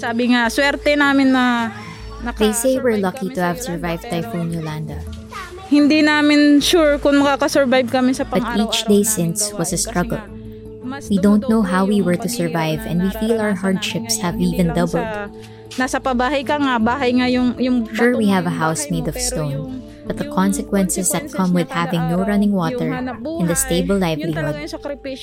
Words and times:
Sabi 0.00 0.32
nga, 0.32 0.48
swerte 0.48 0.96
namin 0.96 1.36
na 1.36 1.68
They 2.36 2.52
say 2.52 2.76
we're 2.76 3.00
lucky 3.00 3.32
to 3.32 3.40
have 3.40 3.60
survived 3.60 4.04
Typhoon 4.08 4.52
Yolanda. 4.52 5.00
Hindi 5.72 6.04
namin 6.04 6.60
sure 6.60 7.00
kung 7.00 7.20
makakasurvive 7.20 7.88
kami 7.88 8.12
sa 8.12 8.28
But 8.28 8.44
pang-araw-araw 8.44 8.68
each 8.68 8.84
day 8.88 9.04
since 9.04 9.52
was 9.56 9.72
a 9.72 9.80
struggle. 9.80 10.20
We 11.08 11.16
don't 11.16 11.48
know 11.48 11.62
how 11.62 11.88
we 11.88 12.02
were 12.04 12.18
to 12.20 12.28
survive 12.28 12.84
and 12.84 13.00
we 13.00 13.10
feel 13.22 13.40
our 13.40 13.56
hardships 13.56 14.20
have 14.20 14.36
even 14.36 14.74
doubled. 14.76 15.06
Sa, 15.06 15.30
nasa 15.80 15.96
pabahay 16.02 16.44
ka 16.44 16.60
nga, 16.60 16.76
bahay 16.76 17.14
nga 17.16 17.30
yung, 17.30 17.56
yung 17.56 17.88
Sure, 17.94 18.18
we 18.18 18.28
have 18.28 18.44
a 18.44 18.52
house 18.52 18.90
made 18.90 19.06
of 19.06 19.16
stone, 19.16 19.80
but 20.04 20.18
the 20.18 20.28
consequences 20.28 21.08
that 21.14 21.30
come 21.32 21.54
with 21.54 21.70
having 21.70 22.04
no 22.10 22.20
running 22.20 22.52
water 22.52 22.90
and 22.90 23.08
buhay, 23.22 23.56
stable 23.56 23.96
livelihood 23.96 24.58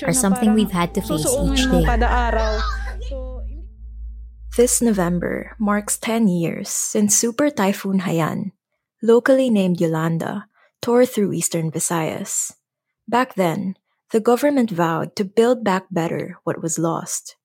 are 0.08 0.16
something 0.16 0.56
we've 0.56 0.74
had 0.74 0.96
to 0.96 1.04
face 1.04 1.28
each 1.28 1.68
day. 1.70 1.86
This 4.58 4.82
November 4.82 5.54
marks 5.60 6.00
10 6.00 6.28
years 6.28 6.68
since 6.68 7.16
Super 7.16 7.52
Typhoon 7.52 8.00
Haiyan, 8.00 8.54
locally 9.04 9.52
named 9.52 9.80
Yolanda, 9.80 10.50
tore 10.82 11.06
through 11.06 11.34
eastern 11.34 11.70
Visayas. 11.70 12.58
Back 13.08 13.36
then, 13.36 13.78
the 14.10 14.20
government 14.20 14.72
vowed 14.72 15.16
to 15.16 15.30
build 15.30 15.64
back 15.64 15.86
better 15.92 16.40
what 16.44 16.60
was 16.60 16.80
lost. 16.80 17.36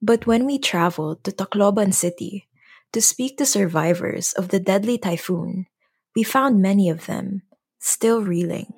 But 0.00 0.28
when 0.28 0.46
we 0.46 0.62
traveled 0.62 1.24
to 1.24 1.32
Tacloban 1.32 1.92
City 1.92 2.46
to 2.92 3.02
speak 3.02 3.36
to 3.38 3.46
survivors 3.46 4.32
of 4.34 4.50
the 4.54 4.60
deadly 4.60 4.96
typhoon, 4.96 5.66
we 6.14 6.22
found 6.22 6.62
many 6.62 6.88
of 6.88 7.06
them 7.06 7.42
still 7.80 8.22
reeling. 8.22 8.74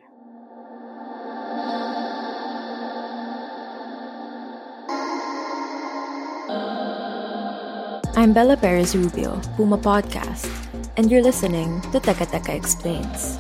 I'm 8.16 8.32
Bella 8.32 8.56
Perez 8.56 8.96
Rubio, 8.96 9.36
Puma 9.60 9.76
Podcast, 9.76 10.48
and 10.96 11.12
you're 11.12 11.20
listening 11.20 11.84
to 11.92 12.00
Teka 12.00 12.24
Teka 12.24 12.48
Explains. 12.48 13.36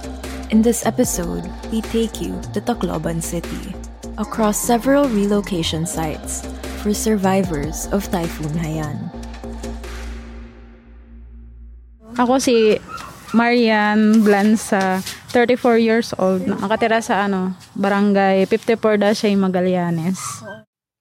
In 0.52 0.60
this 0.60 0.84
episode, 0.84 1.48
we 1.72 1.80
take 1.80 2.20
you 2.20 2.36
to 2.52 2.60
Tacloban 2.60 3.24
City, 3.24 3.72
across 4.20 4.60
several 4.60 5.08
relocation 5.08 5.88
sites 5.88 6.44
for 6.84 6.92
survivors 6.92 7.88
of 7.88 8.04
Typhoon 8.12 8.52
Haiyan. 8.52 9.00
Ako 12.20 12.36
si 12.36 12.76
Marian 13.32 14.20
Blanza, 14.20 15.00
34 15.32 15.80
years 15.80 16.12
old, 16.20 16.44
nakatira 16.44 17.00
sa 17.00 17.24
ano, 17.24 17.56
barangay 17.80 18.44
54 18.44 19.00
Dashay, 19.00 19.32
Magallanes. 19.40 20.20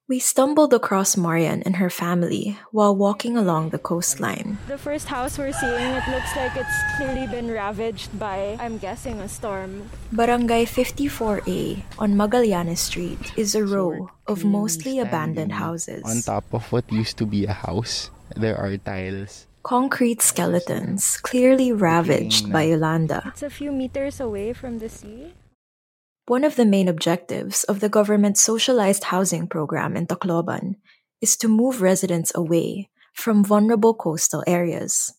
We 0.08 0.22
stumbled 0.22 0.70
across 0.72 1.18
Marian 1.18 1.64
and 1.66 1.82
her 1.82 1.90
family 1.90 2.60
while 2.70 2.96
walking 2.96 3.36
along 3.36 3.74
the 3.74 3.82
coastline. 3.82 4.60
The 4.68 4.78
first 4.78 5.10
house 5.10 5.40
we're 5.40 5.52
seeing, 5.52 5.82
it 5.98 6.06
looks 6.06 6.30
like 6.38 6.54
it's 6.54 6.78
clearly 6.96 7.26
been 7.26 7.50
ravaged 7.50 8.14
by, 8.20 8.56
I'm 8.62 8.78
guessing, 8.78 9.18
a 9.18 9.28
storm. 9.28 9.90
Barangay 10.14 10.70
54A 10.70 11.82
on 11.98 12.14
Magallanes 12.14 12.78
Street 12.78 13.34
is 13.36 13.56
a 13.56 13.66
row 13.66 14.12
of 14.28 14.46
mostly 14.46 15.00
abandoned 15.00 15.54
houses. 15.54 16.06
On 16.06 16.22
top 16.22 16.54
of 16.54 16.72
what 16.72 16.86
used 16.92 17.18
to 17.18 17.26
be 17.26 17.50
a 17.50 17.54
house, 17.54 18.12
there 18.38 18.62
are 18.62 18.78
tiles. 18.78 19.48
Concrete 19.64 20.22
skeletons 20.22 21.18
clearly 21.18 21.72
ravaged 21.74 22.54
by 22.54 22.70
Yolanda. 22.70 23.24
It's 23.34 23.42
a 23.42 23.50
few 23.50 23.72
meters 23.72 24.20
away 24.20 24.54
from 24.54 24.78
the 24.78 24.90
sea. 24.90 25.34
One 26.26 26.44
of 26.44 26.56
the 26.56 26.66
main 26.66 26.88
objectives 26.90 27.64
of 27.66 27.82
the 27.82 27.90
government's 27.90 28.42
socialized 28.42 29.14
housing 29.14 29.46
program 29.48 29.96
in 29.96 30.08
Tacloban 30.08 30.82
is 31.22 31.38
to 31.38 31.48
move 31.48 31.86
residents 31.86 32.34
away 32.34 32.90
from 33.14 33.46
vulnerable 33.46 33.94
coastal 33.94 34.44
areas. 34.48 35.14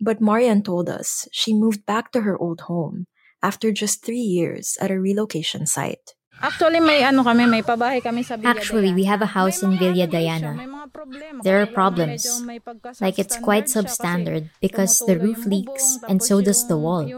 But 0.00 0.20
Marian 0.20 0.62
told 0.62 0.88
us 0.88 1.26
she 1.32 1.52
moved 1.52 1.84
back 1.84 2.12
to 2.12 2.20
her 2.22 2.38
old 2.38 2.70
home 2.70 3.06
after 3.42 3.72
just 3.72 4.04
three 4.06 4.22
years 4.22 4.78
at 4.80 4.90
a 4.90 5.00
relocation 5.00 5.66
site. 5.66 6.14
Actually, 6.38 6.78
may 6.78 7.02
ano 7.02 7.24
kami, 7.24 7.48
may 7.48 7.64
pabahay 7.64 7.98
kami 7.98 8.22
sa 8.22 8.36
Villa 8.36 8.54
Actually, 8.54 8.92
we 8.92 9.08
have 9.08 9.24
a 9.24 9.32
house 9.34 9.64
in 9.64 9.74
May 9.74 9.80
Villa 9.82 10.04
ano 10.04 10.12
rin 10.12 10.14
siya, 10.14 10.14
Diana. 10.14 10.52
may 10.52 10.68
mga 10.68 10.88
problema. 10.92 11.38
There 11.42 11.58
are 11.58 11.66
problems. 11.66 12.22
medyo 12.22 12.44
may 12.46 12.60
pagka- 12.60 12.94
Like 13.00 13.18
it's 13.18 13.40
quite 13.40 13.66
substandard 13.72 14.52
because 14.60 15.00
the 15.08 15.18
roof 15.18 15.42
leaks 15.48 15.98
and 16.06 16.22
so 16.22 16.38
does 16.44 16.68
the 16.68 16.76
wall. 16.76 17.08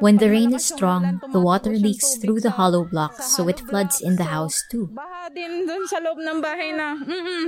When 0.00 0.16
the 0.16 0.30
rain 0.30 0.54
is 0.54 0.64
strong, 0.64 1.20
the 1.32 1.40
water 1.40 1.70
leaks 1.74 2.16
through 2.16 2.40
the 2.40 2.54
hollow 2.54 2.84
blocks, 2.84 3.34
so 3.34 3.48
it 3.48 3.60
floods 3.60 4.00
in 4.00 4.16
the 4.16 4.30
house 4.30 4.56
too. 4.70 4.88
Baha 4.92 5.28
din 5.34 5.66
dun 5.66 5.84
sa 5.86 5.98
loob 5.98 6.22
ng 6.22 6.38
bahay 6.40 6.70
na, 6.72 6.96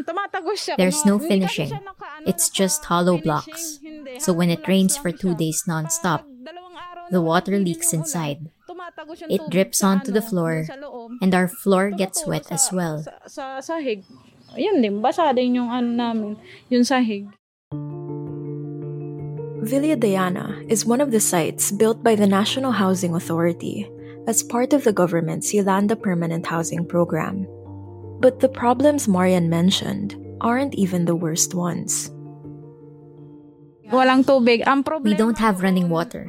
tumatagos 0.07 0.59
siya. 0.61 0.75
There's 0.77 1.05
no 1.07 1.19
finishing. 1.19 1.71
siya 1.71 1.83
naka- 1.83 2.21
ano, 2.21 2.27
It's 2.27 2.51
just 2.51 2.85
hollow 2.87 3.17
blocks. 3.19 3.79
So 4.19 4.33
when 4.33 4.51
it 4.51 4.67
rains 4.67 4.97
for 4.97 5.13
two 5.13 5.35
days 5.35 5.65
non-stop, 5.67 6.27
Pag 6.27 6.43
dalawang 6.53 6.77
araw 6.77 7.05
the 7.11 7.23
water 7.23 7.57
leaks 7.59 7.93
inside. 7.93 8.51
It 9.29 9.45
drips 9.53 9.85
onto 9.85 10.11
the 10.11 10.25
floor, 10.25 10.65
dun 10.65 10.73
sa 10.73 10.79
loob. 10.81 11.11
and 11.21 11.33
our 11.37 11.47
floor 11.49 11.93
gets 11.93 12.25
wet 12.27 12.49
as 12.51 12.73
well. 12.73 13.05
Sa, 13.05 13.15
sa 13.29 13.45
sahig. 13.61 14.03
Ayun 14.53 14.81
din, 14.85 15.01
basa 15.01 15.33
din 15.33 15.57
yung 15.61 15.71
ano 15.73 15.89
namin, 15.89 16.31
yung 16.69 16.85
sahig. 16.85 17.29
Villa 19.63 19.95
Diana 19.95 20.59
is 20.67 20.85
one 20.85 21.01
of 21.01 21.13
the 21.13 21.21
sites 21.21 21.71
built 21.71 22.03
by 22.03 22.17
the 22.17 22.27
National 22.27 22.73
Housing 22.73 23.15
Authority 23.15 23.89
as 24.27 24.43
part 24.43 24.73
of 24.73 24.83
the 24.83 24.93
government's 24.93 25.55
Yolanda 25.55 25.95
Permanent 25.95 26.45
Housing 26.47 26.85
Program. 26.85 27.47
But 28.19 28.41
the 28.41 28.49
problems 28.49 29.07
Marian 29.07 29.49
mentioned 29.49 30.19
aren't 30.41 30.75
even 30.75 31.05
the 31.05 31.15
worst 31.15 31.55
ones. 31.55 32.11
Walang 33.87 34.27
tubig. 34.27 34.67
Ang 34.67 34.83
problema 34.83 35.05
We 35.05 35.15
don't 35.15 35.39
have 35.39 35.63
running 35.63 35.93
water. 35.93 36.27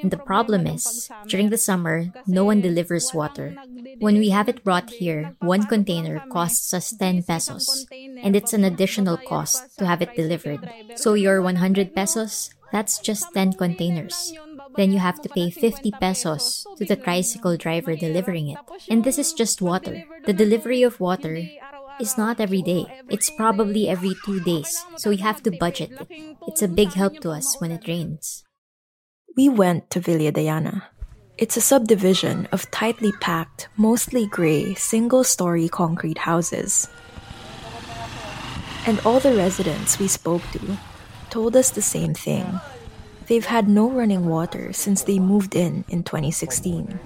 And 0.00 0.08
the 0.08 0.22
problem 0.22 0.64
is, 0.64 1.10
during 1.26 1.50
the 1.50 1.60
summer, 1.60 2.08
no 2.24 2.48
one 2.48 2.62
delivers 2.62 3.12
water. 3.12 3.58
When 3.98 4.16
we 4.16 4.30
have 4.30 4.48
it 4.48 4.64
brought 4.64 4.88
here, 4.88 5.36
one 5.42 5.66
container 5.66 6.22
costs 6.32 6.72
us 6.72 6.94
10 6.96 7.28
pesos. 7.28 7.84
And 8.22 8.32
it's 8.32 8.54
an 8.54 8.64
additional 8.64 9.18
cost 9.18 9.76
to 9.82 9.84
have 9.84 10.00
it 10.00 10.14
delivered. 10.14 10.64
So 10.94 11.12
your 11.12 11.42
100 11.42 11.92
pesos, 11.98 12.54
that's 12.72 12.98
just 12.98 13.32
10 13.34 13.54
10containers. 13.54 14.32
Then 14.76 14.92
you 14.92 14.98
have 14.98 15.20
to 15.22 15.28
pay 15.28 15.50
50 15.50 15.90
pesos 16.00 16.66
to 16.78 16.84
the 16.84 16.96
tricycle 16.96 17.56
driver 17.56 17.96
delivering 17.96 18.48
it. 18.48 18.58
And 18.88 19.02
this 19.02 19.18
is 19.18 19.32
just 19.32 19.60
water. 19.60 20.04
The 20.26 20.32
delivery 20.32 20.82
of 20.82 21.00
water 21.00 21.42
is 22.00 22.16
not 22.16 22.40
every 22.40 22.62
day. 22.62 22.86
It's 23.08 23.30
probably 23.30 23.88
every 23.88 24.14
two 24.24 24.40
days. 24.40 24.84
So 24.96 25.10
we 25.10 25.18
have 25.18 25.42
to 25.42 25.50
budget 25.50 25.90
it. 25.92 26.36
It's 26.46 26.62
a 26.62 26.68
big 26.68 26.92
help 26.92 27.20
to 27.20 27.30
us 27.30 27.60
when 27.60 27.72
it 27.72 27.88
rains. 27.88 28.44
We 29.36 29.48
went 29.48 29.90
to 29.90 30.00
Villa 30.00 30.32
Diana. 30.32 30.88
It's 31.38 31.56
a 31.56 31.60
subdivision 31.60 32.48
of 32.52 32.70
tightly 32.70 33.12
packed, 33.20 33.68
mostly 33.76 34.26
gray, 34.26 34.74
single 34.74 35.24
story 35.24 35.68
concrete 35.68 36.18
houses. 36.18 36.88
And 38.86 39.00
all 39.04 39.20
the 39.20 39.34
residents 39.34 39.98
we 39.98 40.08
spoke 40.08 40.42
to 40.52 40.78
told 41.30 41.56
us 41.56 41.70
the 41.70 41.82
same 41.82 42.12
thing. 42.12 42.60
They've 43.30 43.46
had 43.46 43.70
no 43.70 43.88
running 43.88 44.26
water 44.26 44.74
since 44.74 45.06
they 45.06 45.22
moved 45.22 45.54
in 45.54 45.86
in 45.88 46.02
2016. 46.02 46.98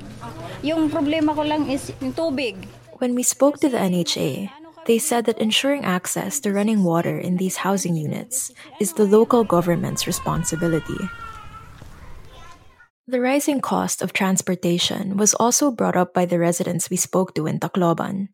Yung 0.65 0.89
problema 0.89 1.37
ko 1.37 1.45
lang 1.45 1.69
is 1.69 1.93
yung 2.01 2.17
tubig. 2.17 2.57
When 2.97 3.15
we 3.15 3.23
spoke 3.23 3.61
to 3.61 3.69
the 3.69 3.77
NHA, 3.77 4.49
they 4.87 4.99
said 4.99 5.25
that 5.27 5.37
ensuring 5.37 5.85
access 5.85 6.41
to 6.41 6.53
running 6.53 6.85
water 6.85 7.19
in 7.19 7.37
these 7.37 7.61
housing 7.61 7.97
units 7.97 8.53
is 8.81 8.97
the 8.97 9.05
local 9.05 9.45
government's 9.45 10.07
responsibility. 10.07 10.97
The 13.05 13.21
rising 13.21 13.61
cost 13.61 14.01
of 14.01 14.17
transportation 14.17 15.21
was 15.21 15.37
also 15.37 15.71
brought 15.71 15.97
up 15.97 16.17
by 16.17 16.25
the 16.25 16.41
residents 16.41 16.89
we 16.89 16.97
spoke 16.97 17.35
to 17.37 17.45
in 17.45 17.61
Tacloban. 17.61 18.33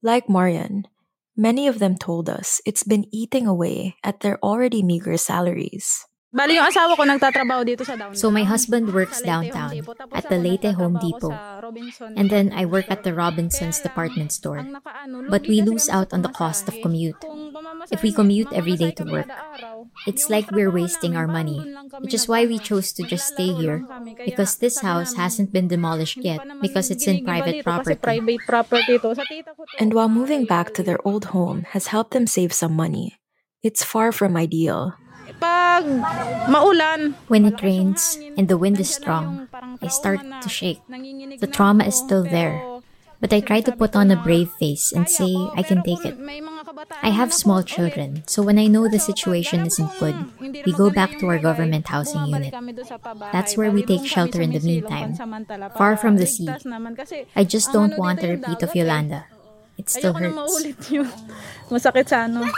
Like 0.00 0.32
Marian, 0.32 0.88
many 1.38 1.70
of 1.70 1.78
them 1.78 1.94
told 1.94 2.28
us 2.28 2.60
it's 2.66 2.82
been 2.82 3.06
eating 3.14 3.46
away 3.46 3.94
at 4.02 4.20
their 4.20 4.42
already 4.42 4.82
meager 4.82 5.16
salaries. 5.16 6.04
Bali 6.28 6.60
yung 6.60 6.68
asawa 6.68 6.92
ko 6.92 7.08
nagtatrabaho 7.08 7.64
dito 7.64 7.88
sa 7.88 7.96
downtown. 7.96 8.20
So 8.20 8.28
my 8.28 8.44
husband 8.44 8.92
works 8.92 9.24
downtown 9.24 9.80
at 10.12 10.28
the 10.28 10.36
Leyte 10.36 10.76
Home 10.76 11.00
Depot. 11.00 11.32
And 12.20 12.28
then 12.28 12.52
I 12.52 12.68
work 12.68 12.84
at 12.92 13.00
the 13.00 13.16
Robinsons 13.16 13.80
department 13.80 14.36
store. 14.36 14.60
But 15.32 15.48
we 15.48 15.64
lose 15.64 15.88
out 15.88 16.12
on 16.12 16.20
the 16.20 16.28
cost 16.28 16.68
of 16.68 16.76
commute. 16.84 17.16
If 17.88 18.04
we 18.04 18.12
commute 18.12 18.52
every 18.52 18.76
day 18.76 18.92
to 19.00 19.08
work, 19.08 19.32
it's 20.06 20.30
like 20.30 20.50
we're 20.50 20.70
wasting 20.70 21.16
our 21.16 21.26
money, 21.26 21.58
which 22.00 22.14
is 22.14 22.28
why 22.28 22.46
we 22.46 22.58
chose 22.58 22.92
to 22.92 23.02
just 23.02 23.34
stay 23.34 23.52
here 23.52 23.84
because 24.24 24.56
this 24.56 24.80
house 24.80 25.14
hasn't 25.14 25.52
been 25.52 25.68
demolished 25.68 26.18
yet 26.18 26.40
because 26.60 26.90
it's 26.90 27.06
in 27.06 27.24
private 27.24 27.64
property. 27.64 27.98
Private 27.98 28.40
property 28.46 28.98
to. 28.98 29.14
Sa 29.14 29.24
tita 29.24 29.52
ko 29.56 29.64
to. 29.64 29.76
And 29.80 29.92
while 29.94 30.08
moving 30.08 30.44
back 30.44 30.74
to 30.74 30.82
their 30.82 31.00
old 31.06 31.34
home 31.36 31.66
has 31.72 31.88
helped 31.88 32.12
them 32.12 32.26
save 32.26 32.52
some 32.52 32.72
money, 32.72 33.18
it's 33.62 33.82
far 33.82 34.12
from 34.12 34.36
ideal. 34.36 34.94
Pag 35.38 35.84
maulan, 36.48 37.14
When 37.28 37.44
it 37.44 37.62
rains 37.62 38.18
and 38.36 38.48
the 38.48 38.58
wind 38.58 38.80
is 38.80 38.90
strong, 38.90 39.46
I 39.82 39.86
start 39.88 40.20
to 40.24 40.48
shake. 40.48 40.80
The 40.88 41.50
trauma 41.50 41.84
is 41.84 41.94
still 41.94 42.24
there. 42.24 42.58
But 43.20 43.32
I 43.32 43.40
try 43.40 43.60
to 43.62 43.74
put 43.74 43.96
on 43.96 44.10
a 44.10 44.16
brave 44.16 44.50
face 44.58 44.92
and 44.92 45.10
say 45.10 45.34
I 45.54 45.62
can 45.62 45.82
take 45.82 46.06
it. 46.06 46.14
I 47.02 47.10
have 47.10 47.32
small 47.32 47.62
children, 47.62 48.22
so 48.26 48.42
when 48.42 48.58
I 48.58 48.66
know 48.66 48.88
the 48.88 48.98
situation 48.98 49.66
isn't 49.66 49.98
good, 49.98 50.14
we 50.64 50.72
go 50.72 50.90
back 50.90 51.18
to 51.18 51.26
our 51.26 51.38
government 51.38 51.88
housing 51.88 52.26
unit. 52.26 52.54
That's 53.32 53.56
where 53.56 53.70
we 53.70 53.82
take 53.82 54.06
shelter 54.06 54.40
in 54.40 54.52
the 54.52 54.60
meantime, 54.60 55.14
far 55.76 55.96
from 55.96 56.16
the 56.16 56.26
sea. 56.26 56.48
I 57.34 57.44
just 57.44 57.72
don't 57.72 57.98
want 57.98 58.22
a 58.22 58.28
repeat 58.28 58.62
of 58.62 58.74
Yolanda. 58.74 59.26
It 59.76 59.88
still 59.88 60.14
hurts. 60.14 60.66
Masakit 61.70 62.10
sa 62.10 62.26
ano. 62.26 62.50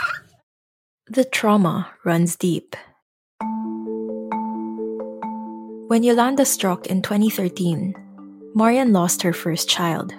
The 1.05 1.23
trauma 1.23 1.93
runs 2.03 2.35
deep. 2.35 2.75
When 5.91 6.03
Yolanda 6.03 6.45
struck 6.45 6.87
in 6.87 7.01
2013, 7.01 7.93
Marian 8.55 8.93
lost 8.93 9.21
her 9.21 9.33
first 9.33 9.67
child. 9.69 10.15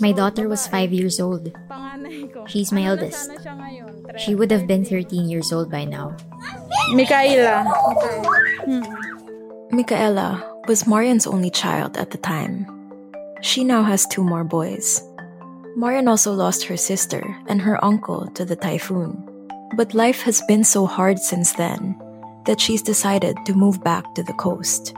My 0.00 0.12
daughter 0.12 0.48
was 0.48 0.66
five 0.66 0.92
years 0.92 1.18
old. 1.20 1.50
She's 2.46 2.70
my 2.72 2.84
eldest. 2.84 3.28
nasa 3.30 3.34
na 3.34 3.40
siya 3.42 3.54
ngayon? 3.58 3.92
Tre- 4.06 4.18
She 4.22 4.34
would 4.34 4.50
have 4.50 4.66
been 4.66 4.84
13 4.84 5.28
years 5.28 5.52
old 5.52 5.70
by 5.70 5.84
now. 5.84 6.14
Mikaela. 6.94 7.66
Michaela 9.70 10.42
was 10.68 10.86
Marian's 10.86 11.26
only 11.26 11.50
child 11.50 11.96
at 11.96 12.10
the 12.10 12.18
time. 12.18 12.66
She 13.42 13.64
now 13.64 13.82
has 13.82 14.06
two 14.06 14.22
more 14.24 14.44
boys. 14.44 15.02
Marian 15.76 16.08
also 16.08 16.32
lost 16.32 16.64
her 16.64 16.76
sister 16.76 17.22
and 17.48 17.60
her 17.60 17.82
uncle 17.84 18.26
to 18.34 18.44
the 18.44 18.56
typhoon. 18.56 19.12
But 19.76 19.92
life 19.94 20.22
has 20.22 20.40
been 20.48 20.64
so 20.64 20.86
hard 20.86 21.18
since 21.18 21.52
then 21.52 21.94
that 22.46 22.60
she's 22.60 22.80
decided 22.80 23.36
to 23.44 23.52
move 23.54 23.82
back 23.84 24.14
to 24.14 24.22
the 24.22 24.32
coast. 24.34 24.94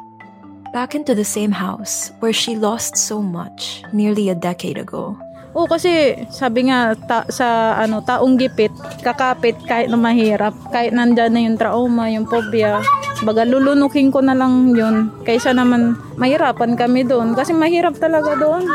Back 0.68 0.92
into 0.94 1.16
the 1.16 1.24
same 1.24 1.56
house 1.56 2.12
where 2.20 2.32
she 2.32 2.52
lost 2.52 3.00
so 3.00 3.24
much 3.24 3.80
nearly 3.96 4.28
a 4.28 4.36
decade 4.36 4.76
ago. 4.76 5.16
Oo, 5.56 5.64
kasi 5.64 6.12
sabi 6.28 6.68
nga 6.68 6.92
ta- 6.92 7.24
sa 7.32 7.72
ano 7.80 8.04
taong 8.04 8.36
gipit, 8.36 8.70
kakapit 9.00 9.56
kahit 9.64 9.88
na 9.88 9.96
mahirap, 9.96 10.52
kahit 10.68 10.92
nandyan 10.92 11.32
na 11.32 11.40
yung 11.40 11.56
trauma, 11.56 12.12
yung 12.12 12.28
phobia. 12.28 12.84
Baga 13.24 13.48
lulunukin 13.48 14.12
ko 14.12 14.20
na 14.20 14.36
lang 14.36 14.76
yun 14.76 15.08
kaysa 15.24 15.56
naman 15.56 15.96
mahirapan 16.20 16.76
kami 16.76 17.02
doon 17.08 17.32
kasi 17.32 17.56
mahirap 17.56 17.96
talaga 17.96 18.36
doon. 18.36 18.68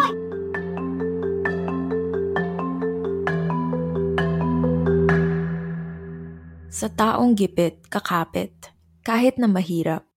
Sa 6.74 6.90
taong 6.90 7.38
gipit, 7.38 7.86
kakapit, 7.86 8.74
kahit 9.06 9.38
na 9.38 9.46
mahirap. 9.46 10.13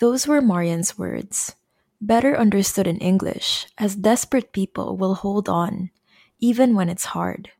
Those 0.00 0.26
were 0.26 0.40
Marian's 0.40 0.96
words, 0.96 1.54
better 2.00 2.34
understood 2.34 2.86
in 2.86 2.96
English 3.04 3.66
as 3.76 3.94
desperate 3.94 4.50
people 4.50 4.96
will 4.96 5.14
hold 5.14 5.46
on, 5.46 5.90
even 6.40 6.74
when 6.74 6.88
it's 6.88 7.12
hard. 7.12 7.50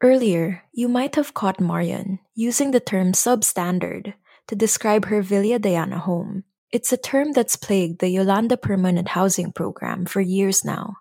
Earlier, 0.00 0.62
you 0.72 0.86
might 0.86 1.16
have 1.16 1.34
caught 1.34 1.60
Marian 1.60 2.20
using 2.34 2.70
the 2.70 2.78
term 2.78 3.10
substandard 3.10 4.14
to 4.46 4.54
describe 4.54 5.06
her 5.06 5.20
Villa 5.20 5.58
Diana 5.58 5.98
home. 5.98 6.44
It's 6.70 6.92
a 6.92 6.96
term 6.96 7.32
that's 7.32 7.56
plagued 7.56 7.98
the 7.98 8.08
Yolanda 8.08 8.56
Permanent 8.56 9.08
Housing 9.18 9.50
Program 9.50 10.06
for 10.06 10.20
years 10.20 10.64
now. 10.64 10.98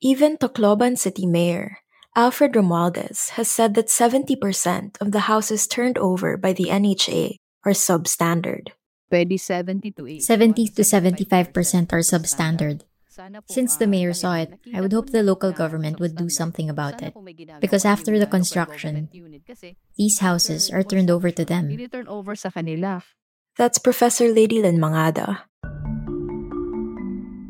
Even 0.00 0.36
Tacloban 0.36 0.98
City 0.98 1.24
Mayor 1.24 1.78
Alfred 2.16 2.54
Romualdez 2.54 3.30
has 3.30 3.50
said 3.50 3.74
that 3.74 3.86
70% 3.86 5.00
of 5.00 5.12
the 5.12 5.30
houses 5.30 5.66
turned 5.66 5.98
over 5.98 6.36
by 6.36 6.52
the 6.52 6.66
NHA 6.66 7.38
are 7.64 7.72
substandard. 7.72 8.70
Pwede 9.14 9.38
70 9.38 9.94
to 9.94 10.02
80. 10.10 10.26
70 10.26 10.74
to 10.74 10.82
75% 10.82 11.94
are 11.94 12.02
substandard. 12.02 12.82
Since 13.46 13.78
the 13.78 13.86
mayor 13.86 14.10
saw 14.10 14.34
it, 14.34 14.58
I 14.74 14.80
would 14.82 14.90
hope 14.90 15.14
the 15.14 15.22
local 15.22 15.54
government 15.54 16.00
would 16.02 16.18
do 16.18 16.28
something 16.28 16.66
about 16.66 16.98
it. 16.98 17.14
Because 17.60 17.84
after 17.86 18.18
the 18.18 18.26
construction, 18.26 19.06
these 19.94 20.18
houses 20.18 20.66
are 20.66 20.82
turned 20.82 21.14
over 21.14 21.30
to 21.30 21.44
them. 21.46 21.70
Tini-turn 21.70 22.10
over 22.10 22.34
sa 22.34 22.50
kanila. 22.50 23.06
That's 23.54 23.78
Professor 23.78 24.34
Ladylyn 24.34 24.82
Mangada, 24.82 25.46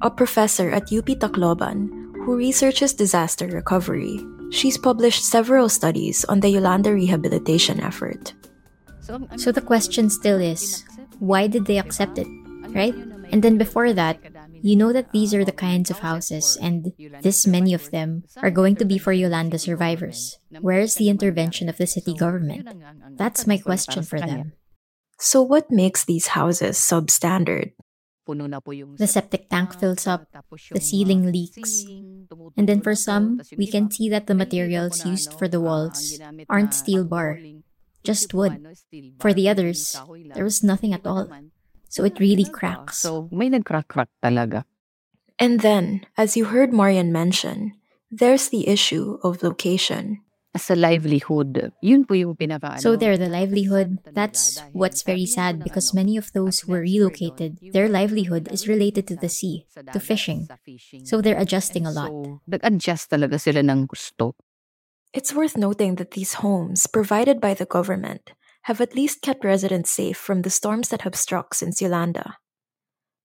a 0.04 0.12
professor 0.12 0.68
at 0.68 0.92
UP 0.92 1.08
Tacloban 1.16 1.88
who 2.28 2.36
researches 2.36 2.92
disaster 2.92 3.48
recovery. 3.48 4.20
She's 4.52 4.76
published 4.76 5.24
several 5.24 5.72
studies 5.72 6.28
on 6.28 6.44
the 6.44 6.52
Yolanda 6.52 6.92
rehabilitation 6.92 7.80
effort. 7.80 8.36
So 9.40 9.48
the 9.48 9.64
question 9.64 10.12
still 10.12 10.40
is, 10.40 10.84
why 11.18 11.46
did 11.46 11.66
they 11.66 11.78
accept 11.78 12.18
it, 12.18 12.28
right? 12.70 12.94
And 13.30 13.42
then 13.42 13.58
before 13.58 13.92
that, 13.92 14.20
you 14.64 14.76
know 14.76 14.92
that 14.92 15.12
these 15.12 15.34
are 15.34 15.44
the 15.44 15.52
kinds 15.52 15.90
of 15.90 16.00
houses, 16.00 16.56
and 16.56 16.92
this 17.20 17.46
many 17.46 17.74
of 17.74 17.90
them 17.90 18.24
are 18.40 18.50
going 18.50 18.76
to 18.76 18.84
be 18.84 18.96
for 18.96 19.12
Yolanda 19.12 19.58
survivors. 19.58 20.38
Where 20.60 20.80
is 20.80 20.94
the 20.94 21.10
intervention 21.10 21.68
of 21.68 21.76
the 21.76 21.86
city 21.86 22.14
government? 22.14 22.68
That's 23.18 23.46
my 23.46 23.58
question 23.58 24.02
for 24.04 24.20
them. 24.20 24.52
So, 25.18 25.42
what 25.42 25.70
makes 25.70 26.04
these 26.04 26.32
houses 26.32 26.76
substandard? 26.78 27.72
Puno 28.24 28.48
na 28.48 28.60
po 28.60 28.72
yung 28.72 28.96
The 28.96 29.06
septic 29.06 29.52
tank 29.52 29.76
fills 29.76 30.06
up, 30.08 30.32
the 30.72 30.80
ceiling 30.80 31.28
leaks, 31.28 31.84
and 32.56 32.64
then 32.64 32.80
for 32.80 32.94
some, 32.94 33.40
we 33.58 33.68
can 33.68 33.90
see 33.90 34.08
that 34.08 34.26
the 34.26 34.34
materials 34.34 35.04
used 35.04 35.36
for 35.36 35.46
the 35.46 35.60
walls 35.60 36.16
aren't 36.48 36.72
steel 36.72 37.04
bar, 37.04 37.36
pangkuling. 37.36 37.63
Just 38.04 38.32
wood. 38.32 38.60
For 39.18 39.32
the 39.32 39.48
others, 39.48 39.96
there 40.34 40.44
was 40.44 40.62
nothing 40.62 40.92
at 40.92 41.06
all. 41.06 41.28
So 41.88 42.04
it 42.04 42.20
really 42.20 42.44
cracks. 42.44 42.98
So, 43.06 43.28
may 43.30 43.48
nag-crack-crack 43.48 44.08
talaga. 44.22 44.64
And 45.38 45.60
then, 45.60 46.06
as 46.18 46.36
you 46.36 46.46
heard 46.46 46.72
Marian 46.72 47.10
mention, 47.10 47.74
there's 48.10 48.48
the 48.50 48.66
issue 48.68 49.18
of 49.22 49.42
location. 49.42 50.20
As 50.54 50.70
a 50.70 50.78
livelihood, 50.78 51.74
yun 51.82 52.06
po 52.06 52.14
yung 52.14 52.38
pinaka 52.38 52.78
So 52.78 52.94
ano, 52.94 52.98
there, 53.02 53.18
the 53.18 53.26
livelihood, 53.26 53.98
that's 54.14 54.62
what's 54.70 55.02
very 55.02 55.26
sad 55.26 55.66
because 55.66 55.90
many 55.90 56.14
of 56.14 56.30
those 56.30 56.62
who 56.62 56.70
were 56.70 56.86
relocated, 56.86 57.58
their 57.74 57.90
livelihood 57.90 58.46
is 58.54 58.70
related 58.70 59.10
to 59.10 59.16
the 59.18 59.26
sea, 59.26 59.66
to 59.74 59.98
fishing. 59.98 60.46
So 61.02 61.18
they're 61.18 61.38
adjusting 61.42 61.86
a 61.86 61.90
lot. 61.90 62.14
So, 62.14 62.38
nag-adjust 62.46 63.10
talaga 63.10 63.42
sila 63.42 63.66
ng 63.66 63.90
gusto. 63.90 64.38
It's 65.14 65.32
worth 65.32 65.56
noting 65.56 65.94
that 66.02 66.10
these 66.10 66.42
homes, 66.42 66.88
provided 66.88 67.40
by 67.40 67.54
the 67.54 67.70
government, 67.70 68.34
have 68.66 68.80
at 68.80 68.96
least 68.96 69.22
kept 69.22 69.44
residents 69.44 69.90
safe 69.90 70.18
from 70.18 70.42
the 70.42 70.50
storms 70.50 70.88
that 70.88 71.02
have 71.02 71.14
struck 71.14 71.54
since 71.54 71.80
Yolanda. 71.80 72.38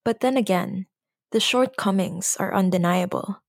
But 0.05 0.19
then 0.19 0.37
again, 0.37 0.85
the 1.31 1.39
shortcomings 1.39 2.37
are 2.39 2.53
undeniable, 2.53 3.41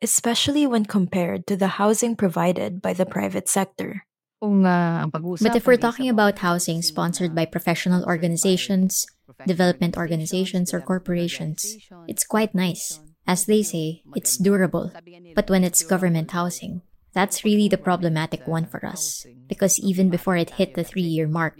especially 0.00 0.66
when 0.66 0.88
compared 0.88 1.46
to 1.46 1.56
the 1.60 1.76
housing 1.76 2.16
provided 2.16 2.80
by 2.80 2.94
the 2.94 3.04
private 3.04 3.52
sector. 3.52 4.08
Kung 4.40 4.64
ah, 4.64 5.04
ang 5.04 5.12
pag-uusapan 5.12 5.44
But 5.44 5.56
if 5.56 5.68
we're 5.68 5.76
talking 5.76 6.08
about 6.08 6.40
housing 6.40 6.80
sponsored 6.80 7.36
by 7.36 7.44
professional 7.44 8.00
organizations, 8.08 9.04
development 9.44 10.00
organizations, 10.00 10.72
or 10.72 10.80
corporations, 10.80 11.76
it's 12.08 12.24
quite 12.24 12.56
nice. 12.56 12.96
As 13.28 13.44
they 13.44 13.60
say, 13.60 14.00
it's 14.16 14.40
durable. 14.40 14.92
But 15.36 15.48
when 15.52 15.64
it's 15.64 15.84
government 15.84 16.32
housing, 16.32 16.80
that's 17.14 17.44
really 17.44 17.68
the 17.68 17.78
problematic 17.78 18.46
one 18.46 18.66
for 18.66 18.84
us. 18.84 19.24
Because 19.48 19.78
even 19.78 20.10
before 20.10 20.36
it 20.36 20.58
hit 20.58 20.74
the 20.74 20.84
three 20.84 21.06
year 21.06 21.26
mark, 21.26 21.56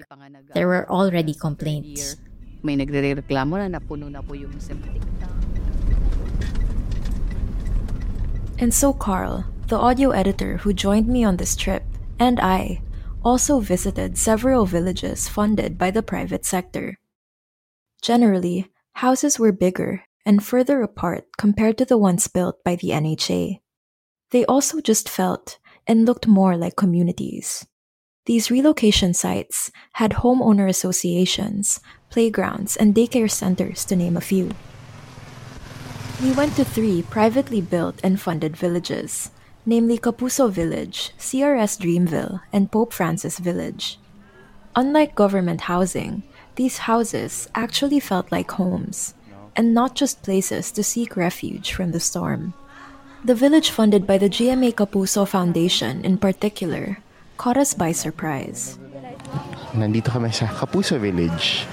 there 0.52 0.68
were 0.68 0.90
already 0.90 1.32
complaints. 1.32 2.16
may 2.64 2.80
nagre-reklamo 2.80 3.60
na 3.60 3.68
napuno 3.68 4.08
na 4.08 4.24
po 4.24 4.32
yung 4.32 4.56
septic. 4.56 5.04
And 8.58 8.72
so 8.72 8.96
Carl, 8.96 9.44
the 9.68 9.76
audio 9.76 10.10
editor 10.10 10.64
who 10.64 10.72
joined 10.72 11.06
me 11.06 11.22
on 11.22 11.36
this 11.36 11.54
trip, 11.54 11.84
and 12.18 12.40
I 12.40 12.80
also 13.20 13.60
visited 13.60 14.16
several 14.16 14.64
villages 14.64 15.28
funded 15.28 15.76
by 15.76 15.90
the 15.90 16.02
private 16.02 16.44
sector. 16.48 16.98
Generally, 18.00 18.72
houses 19.04 19.38
were 19.38 19.52
bigger 19.52 20.04
and 20.24 20.44
further 20.44 20.80
apart 20.80 21.28
compared 21.36 21.76
to 21.78 21.84
the 21.84 21.98
ones 21.98 22.28
built 22.28 22.64
by 22.64 22.76
the 22.76 22.96
NHA. 22.96 23.60
They 24.34 24.44
also 24.46 24.80
just 24.80 25.08
felt 25.08 25.58
and 25.86 26.04
looked 26.04 26.26
more 26.26 26.56
like 26.56 26.74
communities. 26.74 27.64
These 28.26 28.50
relocation 28.50 29.14
sites 29.14 29.70
had 29.92 30.26
homeowner 30.26 30.68
associations, 30.68 31.78
playgrounds, 32.10 32.74
and 32.74 32.96
daycare 32.96 33.30
centers, 33.30 33.84
to 33.84 33.94
name 33.94 34.16
a 34.16 34.20
few. 34.20 34.50
We 36.20 36.32
went 36.32 36.56
to 36.56 36.64
three 36.64 37.02
privately 37.02 37.60
built 37.60 38.00
and 38.02 38.20
funded 38.20 38.56
villages, 38.56 39.30
namely 39.64 39.98
Kapuso 39.98 40.50
Village, 40.50 41.12
CRS 41.16 41.78
Dreamville, 41.78 42.40
and 42.52 42.72
Pope 42.72 42.92
Francis 42.92 43.38
Village. 43.38 44.00
Unlike 44.74 45.14
government 45.14 45.70
housing, 45.70 46.24
these 46.56 46.90
houses 46.90 47.48
actually 47.54 48.00
felt 48.00 48.32
like 48.32 48.50
homes, 48.50 49.14
and 49.54 49.72
not 49.72 49.94
just 49.94 50.24
places 50.24 50.72
to 50.72 50.82
seek 50.82 51.16
refuge 51.16 51.72
from 51.72 51.92
the 51.92 52.00
storm. 52.00 52.52
The 53.24 53.34
village 53.34 53.72
funded 53.72 54.06
by 54.06 54.18
the 54.20 54.28
GMA 54.28 54.76
Kapuso 54.76 55.24
Foundation, 55.24 56.04
in 56.04 56.20
particular, 56.20 57.00
caught 57.40 57.56
us 57.56 57.72
by 57.72 57.88
surprise. 57.88 58.76
Nandito 59.72 60.12
kami 60.12 60.28
sa 60.28 60.44
Kapuso 60.44 61.00
Village. 61.00 61.64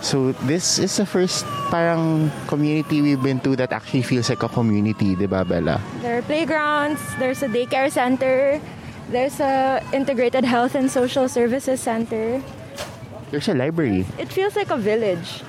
So 0.00 0.32
this 0.48 0.80
is 0.80 0.96
the 0.96 1.04
first 1.04 1.44
parang 1.68 2.32
community 2.48 3.04
we've 3.04 3.20
been 3.20 3.36
to 3.44 3.52
that 3.60 3.68
actually 3.76 4.00
feels 4.00 4.32
like 4.32 4.40
a 4.40 4.48
community, 4.48 5.12
di 5.12 5.28
ba 5.28 5.44
Bella? 5.44 5.76
There 6.00 6.16
are 6.16 6.24
playgrounds, 6.24 7.04
there's 7.20 7.44
a 7.44 7.48
daycare 7.52 7.92
center, 7.92 8.64
there's 9.12 9.44
a 9.44 9.84
integrated 9.92 10.48
health 10.48 10.72
and 10.72 10.88
social 10.88 11.28
services 11.28 11.84
center. 11.84 12.40
There's 13.28 13.52
a 13.52 13.52
library. 13.52 14.08
It 14.16 14.32
feels 14.32 14.56
like 14.56 14.72
a 14.72 14.80
village. 14.80 15.44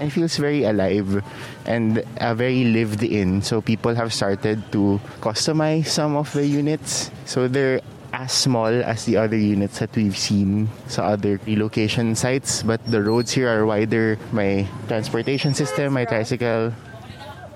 It 0.00 0.10
feels 0.10 0.36
very 0.36 0.64
alive 0.64 1.22
and 1.66 2.02
uh, 2.18 2.34
very 2.34 2.64
lived 2.64 3.02
in. 3.02 3.42
So 3.42 3.60
people 3.60 3.94
have 3.94 4.12
started 4.12 4.60
to 4.72 5.00
customize 5.20 5.86
some 5.86 6.16
of 6.16 6.32
the 6.32 6.46
units. 6.46 7.10
So 7.24 7.48
they're 7.48 7.80
as 8.14 8.30
small 8.30 8.70
as 8.70 9.04
the 9.06 9.16
other 9.16 9.36
units 9.36 9.80
that 9.80 9.90
we've 9.96 10.16
seen 10.16 10.70
sa 10.86 11.18
other 11.18 11.40
relocation 11.46 12.14
sites, 12.14 12.62
but 12.62 12.78
the 12.86 13.02
roads 13.02 13.34
here 13.34 13.50
are 13.50 13.66
wider. 13.66 14.16
My 14.30 14.70
transportation 14.86 15.52
system, 15.52 15.94
my 15.94 16.06
tricycle. 16.06 16.72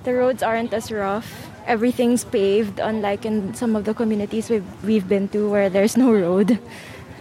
The 0.02 0.14
roads 0.14 0.42
aren't 0.42 0.75
as 0.75 0.90
rough. 0.90 1.47
Everything's 1.66 2.25
paved, 2.25 2.80
unlike 2.80 3.25
in 3.25 3.54
some 3.54 3.76
of 3.76 3.85
the 3.85 3.95
communities 3.95 4.50
we've, 4.50 4.66
we've 4.83 5.07
been 5.07 5.28
to 5.30 5.49
where 5.49 5.71
there's 5.71 5.97
no 5.97 6.11
road. 6.11 6.59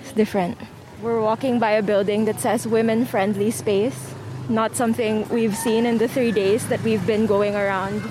It's 0.02 0.14
different. 0.14 0.58
We're 1.02 1.22
walking 1.22 1.60
by 1.60 1.78
a 1.78 1.84
building 1.84 2.26
that 2.26 2.40
says 2.40 2.66
women 2.66 3.06
friendly 3.06 3.52
space. 3.52 4.17
Not 4.50 4.76
something 4.76 5.28
we've 5.28 5.56
seen 5.56 5.86
in 5.86 5.98
the 5.98 6.08
three 6.08 6.32
days 6.32 6.68
that 6.68 6.82
we've 6.82 7.06
been 7.06 7.26
going 7.26 7.56
around 7.56 8.02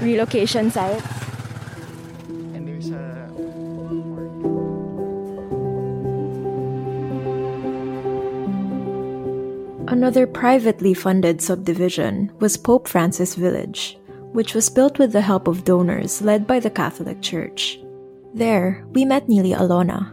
relocation 0.00 0.70
sites. 0.70 1.04
And 2.54 2.68
there's 2.68 2.90
a 2.90 3.26
Another 9.88 10.26
privately 10.26 10.94
funded 10.94 11.40
subdivision 11.42 12.30
was 12.38 12.56
Pope 12.56 12.86
Francis 12.86 13.34
Village, 13.34 13.98
which 14.32 14.54
was 14.54 14.70
built 14.70 14.98
with 14.98 15.12
the 15.12 15.20
help 15.20 15.48
of 15.48 15.64
donors 15.64 16.22
led 16.22 16.46
by 16.46 16.60
the 16.60 16.70
Catholic 16.70 17.22
Church. 17.22 17.80
There, 18.34 18.84
we 18.90 19.04
met 19.04 19.28
Neely 19.28 19.52
Alona, 19.52 20.12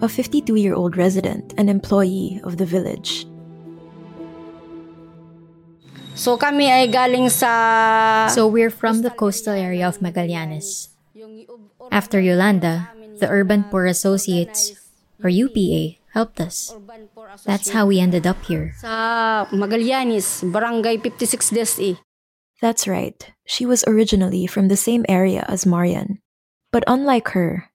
a 0.00 0.08
52 0.08 0.54
year 0.54 0.74
old 0.74 0.96
resident 0.96 1.52
and 1.58 1.68
employee 1.68 2.40
of 2.44 2.56
the 2.56 2.64
village. 2.64 3.26
So 6.14 6.38
kami 6.38 6.70
ay 6.70 6.86
galing 6.86 7.26
sa 7.28 8.30
So 8.30 8.46
we're 8.46 8.70
from 8.70 9.02
the 9.02 9.10
coastal 9.10 9.54
area 9.54 9.86
of 9.86 9.98
Magallanes. 9.98 10.94
After 11.90 12.22
Yolanda, 12.22 12.90
the 13.18 13.28
Urban 13.28 13.66
Poor 13.66 13.86
Associates, 13.86 14.72
or 15.22 15.28
UPA, 15.28 15.98
helped 16.14 16.40
us. 16.40 16.72
That's 17.44 17.70
how 17.74 17.86
we 17.90 17.98
ended 17.98 18.26
up 18.26 18.38
here. 18.46 18.72
sa 18.78 19.44
Magallanes, 19.50 20.46
Barangay 20.46 21.02
56 21.02 21.50
DSE. 21.50 21.98
That's 22.62 22.86
right, 22.86 23.18
she 23.44 23.66
was 23.66 23.84
originally 23.84 24.46
from 24.46 24.68
the 24.70 24.78
same 24.78 25.04
area 25.10 25.44
as 25.50 25.66
Marian. 25.66 26.22
But 26.70 26.86
unlike 26.86 27.34
her, 27.34 27.68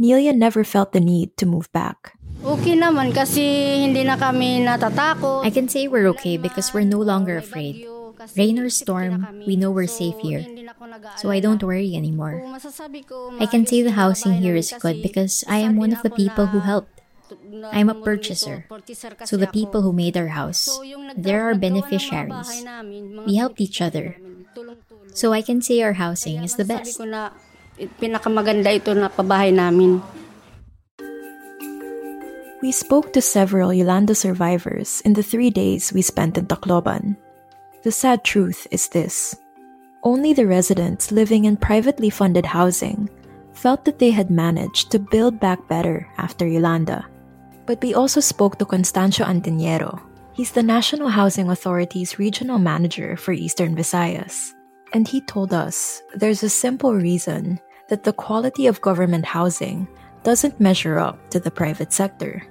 Nelia 0.00 0.32
never 0.32 0.64
felt 0.64 0.92
the 0.96 1.02
need 1.02 1.36
to 1.36 1.44
move 1.44 1.68
back. 1.74 2.16
Okay 2.40 2.72
naman 2.72 3.12
kasi 3.12 3.44
hindi 3.84 4.00
na 4.00 4.16
kami 4.16 4.64
natatakot. 4.64 5.44
I 5.44 5.52
can 5.52 5.68
say 5.68 5.88
we're 5.88 6.08
okay 6.16 6.40
because 6.40 6.72
we're 6.72 6.88
no 6.88 7.00
longer 7.04 7.36
afraid. 7.36 7.84
Rain 8.36 8.56
or 8.56 8.68
storm, 8.72 9.28
we 9.44 9.56
know 9.56 9.70
we're 9.70 9.88
safe 9.88 10.16
here. 10.24 10.44
So 11.20 11.28
I 11.28 11.40
don't 11.40 11.60
worry 11.60 11.96
anymore. 11.96 12.40
I 13.40 13.44
can 13.44 13.64
say 13.68 13.84
the 13.84 13.96
housing 13.96 14.40
here 14.40 14.56
is 14.56 14.72
good 14.72 15.04
because 15.04 15.44
I 15.48 15.60
am 15.60 15.76
one 15.76 15.92
of 15.92 16.00
the 16.00 16.12
people 16.12 16.48
who 16.48 16.60
helped. 16.60 17.00
I'm 17.72 17.88
a 17.88 17.96
purchaser. 17.96 18.66
So 19.24 19.36
the 19.36 19.46
people 19.48 19.82
who 19.82 19.92
made 19.92 20.16
our 20.16 20.32
house, 20.32 20.68
they're 21.16 21.44
our 21.44 21.54
beneficiaries. 21.54 22.64
We 23.24 23.36
helped 23.36 23.60
each 23.60 23.80
other. 23.80 24.16
So 25.12 25.32
I 25.32 25.42
can 25.42 25.60
say 25.60 25.80
our 25.82 25.94
housing 26.00 26.42
is 26.42 26.56
the 26.56 26.64
best. 26.64 27.00
Eh, 27.80 27.88
pinakamaganda 27.96 28.76
ito 28.76 28.92
na 28.92 29.08
pabahay 29.08 29.56
namin. 29.56 30.04
We 32.60 32.72
spoke 32.72 33.14
to 33.14 33.22
several 33.22 33.72
Yolanda 33.72 34.14
survivors 34.14 35.00
in 35.02 35.14
the 35.14 35.22
three 35.22 35.48
days 35.48 35.94
we 35.94 36.02
spent 36.02 36.36
in 36.36 36.44
Tacloban. 36.44 37.16
The 37.82 37.90
sad 37.90 38.22
truth 38.22 38.66
is 38.70 38.88
this 38.88 39.34
only 40.02 40.32
the 40.32 40.46
residents 40.46 41.10
living 41.10 41.44
in 41.44 41.56
privately 41.56 42.10
funded 42.10 42.44
housing 42.44 43.08
felt 43.52 43.84
that 43.84 43.98
they 43.98 44.10
had 44.10 44.30
managed 44.30 44.90
to 44.90 44.98
build 44.98 45.40
back 45.40 45.68
better 45.68 46.06
after 46.18 46.46
Yolanda. 46.46 47.06
But 47.64 47.80
we 47.80 47.94
also 47.94 48.20
spoke 48.20 48.58
to 48.58 48.66
Constancio 48.66 49.26
Antiniero. 49.26 50.00
He's 50.32 50.52
the 50.52 50.62
National 50.62 51.08
Housing 51.08 51.48
Authority's 51.48 52.18
regional 52.18 52.58
manager 52.58 53.16
for 53.16 53.32
Eastern 53.32 53.74
Visayas. 53.74 54.52
And 54.92 55.08
he 55.08 55.20
told 55.22 55.54
us 55.54 56.02
there's 56.14 56.42
a 56.42 56.48
simple 56.48 56.94
reason 56.94 57.60
that 57.88 58.04
the 58.04 58.12
quality 58.12 58.66
of 58.66 58.80
government 58.80 59.24
housing 59.24 59.88
doesn't 60.22 60.60
measure 60.60 60.98
up 60.98 61.16
to 61.30 61.40
the 61.40 61.50
private 61.50 61.92
sector. 61.92 62.42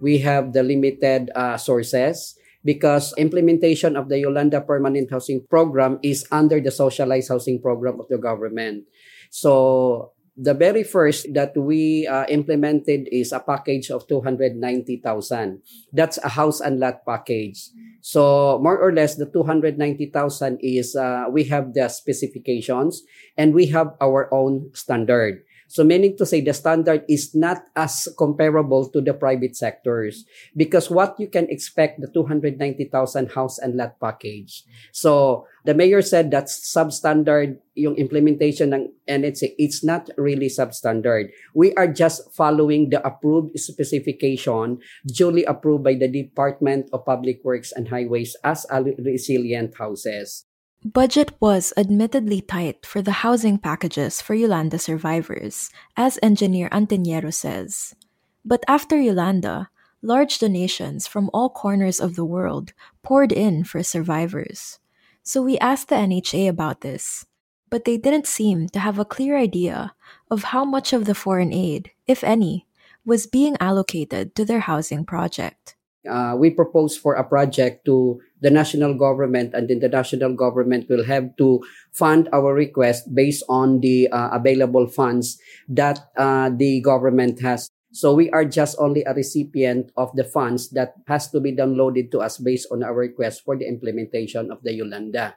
We 0.00 0.18
have 0.18 0.52
the 0.52 0.62
limited 0.62 1.30
uh, 1.34 1.56
sources 1.56 2.38
because 2.64 3.14
implementation 3.16 3.96
of 3.96 4.08
the 4.08 4.18
Yolanda 4.18 4.60
Permanent 4.60 5.10
Housing 5.10 5.44
Program 5.48 5.98
is 6.02 6.26
under 6.30 6.60
the 6.60 6.70
socialized 6.70 7.28
housing 7.28 7.62
program 7.62 8.00
of 8.00 8.08
the 8.08 8.18
government. 8.18 8.84
So 9.30 10.12
the 10.38 10.54
very 10.54 10.84
first 10.84 11.26
that 11.34 11.56
we 11.58 12.06
uh, 12.06 12.24
implemented 12.30 13.08
is 13.10 13.32
a 13.32 13.40
package 13.40 13.90
of 13.90 14.06
290,000. 14.06 15.62
That's 15.92 16.18
a 16.22 16.28
house 16.28 16.60
and 16.60 16.78
lot 16.78 17.04
package. 17.04 17.70
So 18.00 18.60
more 18.62 18.78
or 18.78 18.92
less 18.92 19.16
the 19.16 19.26
290,000 19.26 20.60
is 20.62 20.94
uh, 20.94 21.26
we 21.30 21.44
have 21.50 21.74
the 21.74 21.88
specifications 21.88 23.02
and 23.36 23.52
we 23.52 23.66
have 23.74 23.98
our 24.00 24.32
own 24.32 24.70
standard. 24.74 25.42
So 25.68 25.84
meaning 25.84 26.16
to 26.16 26.24
say 26.24 26.40
the 26.40 26.56
standard 26.56 27.04
is 27.08 27.36
not 27.36 27.60
as 27.76 28.08
comparable 28.16 28.88
to 28.88 29.04
the 29.04 29.12
private 29.12 29.54
sectors 29.54 30.24
because 30.56 30.90
what 30.90 31.20
you 31.20 31.28
can 31.28 31.44
expect 31.52 32.00
the 32.00 32.08
290,000 32.08 32.88
house 33.32 33.60
and 33.60 33.76
lot 33.76 34.00
package. 34.00 34.64
So 34.92 35.44
the 35.68 35.76
mayor 35.76 36.00
said 36.00 36.32
that's 36.32 36.56
substandard 36.56 37.60
yung 37.76 38.00
implementation 38.00 38.72
ng 38.72 38.88
NHA. 39.04 39.60
It's 39.60 39.84
not 39.84 40.08
really 40.16 40.48
substandard. 40.48 41.36
We 41.52 41.76
are 41.76 41.86
just 41.86 42.32
following 42.32 42.88
the 42.88 43.04
approved 43.04 43.52
specification 43.60 44.80
duly 45.04 45.44
approved 45.44 45.84
by 45.84 46.00
the 46.00 46.08
Department 46.08 46.88
of 46.96 47.04
Public 47.04 47.44
Works 47.44 47.76
and 47.76 47.92
Highways 47.92 48.34
as 48.42 48.64
resilient 48.72 49.76
houses. 49.76 50.47
Budget 50.84 51.32
was 51.40 51.72
admittedly 51.76 52.40
tight 52.40 52.86
for 52.86 53.02
the 53.02 53.26
housing 53.26 53.58
packages 53.58 54.22
for 54.22 54.34
Yolanda 54.34 54.78
survivors, 54.78 55.70
as 55.96 56.20
engineer 56.22 56.68
Antiniero 56.70 57.30
says. 57.30 57.96
But 58.44 58.62
after 58.68 59.00
Yolanda, 59.00 59.70
large 60.02 60.38
donations 60.38 61.08
from 61.08 61.30
all 61.34 61.50
corners 61.50 61.98
of 61.98 62.14
the 62.14 62.24
world 62.24 62.74
poured 63.02 63.32
in 63.32 63.64
for 63.64 63.82
survivors. 63.82 64.78
So 65.24 65.42
we 65.42 65.58
asked 65.58 65.88
the 65.88 65.96
NHA 65.96 66.48
about 66.48 66.82
this, 66.82 67.26
but 67.70 67.84
they 67.84 67.98
didn't 67.98 68.28
seem 68.28 68.68
to 68.68 68.78
have 68.78 69.00
a 69.00 69.04
clear 69.04 69.36
idea 69.36 69.94
of 70.30 70.54
how 70.54 70.64
much 70.64 70.92
of 70.92 71.06
the 71.06 71.14
foreign 71.14 71.52
aid, 71.52 71.90
if 72.06 72.22
any, 72.22 72.68
was 73.04 73.26
being 73.26 73.56
allocated 73.58 74.36
to 74.36 74.44
their 74.44 74.60
housing 74.60 75.04
project. 75.04 75.74
Uh, 76.06 76.34
we 76.36 76.50
propose 76.50 76.96
for 76.96 77.14
a 77.14 77.24
project 77.24 77.84
to 77.84 78.20
the 78.40 78.50
national 78.50 78.94
government 78.94 79.54
and 79.54 79.68
then 79.68 79.80
the 79.80 79.88
national 79.88 80.34
government 80.34 80.88
will 80.88 81.04
have 81.04 81.34
to 81.36 81.60
fund 81.92 82.28
our 82.32 82.54
request 82.54 83.12
based 83.14 83.42
on 83.48 83.80
the 83.80 84.08
uh, 84.10 84.30
available 84.32 84.86
funds 84.86 85.38
that 85.68 86.10
uh, 86.16 86.50
the 86.54 86.80
government 86.82 87.40
has 87.40 87.70
so 87.90 88.12
we 88.14 88.30
are 88.30 88.44
just 88.44 88.76
only 88.78 89.02
a 89.04 89.14
recipient 89.14 89.90
of 89.96 90.14
the 90.14 90.24
funds 90.24 90.68
that 90.70 90.94
has 91.08 91.30
to 91.30 91.40
be 91.40 91.56
downloaded 91.56 92.10
to 92.12 92.20
us 92.20 92.36
based 92.38 92.68
on 92.70 92.84
our 92.84 92.94
request 92.94 93.42
for 93.44 93.56
the 93.56 93.66
implementation 93.66 94.52
of 94.52 94.62
the 94.62 94.72
yolanda 94.72 95.34